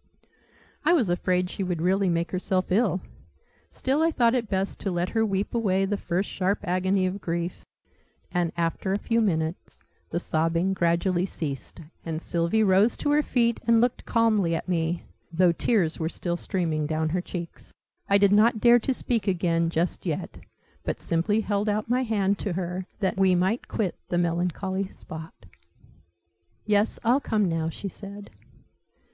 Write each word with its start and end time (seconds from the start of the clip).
{Image...The 0.00 0.22
dead 0.22 0.32
hare} 0.86 0.92
I 0.94 0.96
was 0.96 1.10
afraid 1.10 1.50
she 1.50 1.62
would 1.62 1.82
really 1.82 2.08
make 2.08 2.30
herself 2.30 2.72
ill: 2.72 3.02
still 3.68 4.00
I 4.00 4.10
thought 4.10 4.34
it 4.34 4.48
best 4.48 4.80
to 4.80 4.90
let 4.90 5.10
her 5.10 5.26
weep 5.26 5.54
away 5.54 5.84
the 5.84 5.98
first 5.98 6.30
sharp 6.30 6.60
agony 6.62 7.04
of 7.04 7.20
grief: 7.20 7.66
and, 8.32 8.50
after 8.56 8.92
a 8.92 8.98
few 8.98 9.20
minutes, 9.20 9.82
the 10.08 10.18
sobbing 10.18 10.72
gradually 10.72 11.26
ceased, 11.26 11.80
and 12.02 12.22
Sylvie 12.22 12.62
rose 12.62 12.96
to 12.96 13.10
her 13.10 13.22
feet, 13.22 13.60
and 13.66 13.82
looked 13.82 14.06
calmly 14.06 14.54
at 14.54 14.66
me, 14.66 15.04
though 15.30 15.52
tears 15.52 16.00
were 16.00 16.08
still 16.08 16.38
streaming 16.38 16.86
down 16.86 17.10
her 17.10 17.20
cheeks. 17.20 17.74
I 18.08 18.16
did 18.16 18.32
not 18.32 18.58
dare 18.58 18.78
to 18.78 18.94
speak 18.94 19.28
again, 19.28 19.68
just 19.68 20.06
yet; 20.06 20.38
but 20.82 20.98
simply 21.02 21.42
held 21.42 21.68
out 21.68 21.90
my 21.90 22.04
hand 22.04 22.38
to 22.38 22.54
her, 22.54 22.86
that 23.00 23.18
we 23.18 23.34
might 23.34 23.68
quit 23.68 23.96
the 24.08 24.16
melancholy 24.16 24.88
spot. 24.88 25.34
Yes, 26.64 26.98
I'll 27.04 27.20
come 27.20 27.44
now, 27.50 27.68
she 27.68 27.90
said. 27.90 28.30